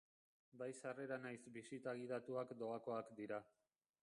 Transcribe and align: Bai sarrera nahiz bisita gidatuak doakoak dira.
Bai 0.61 0.69
sarrera 0.77 1.19
nahiz 1.25 1.53
bisita 1.59 1.95
gidatuak 2.01 2.57
doakoak 2.65 3.15
dira. 3.23 3.41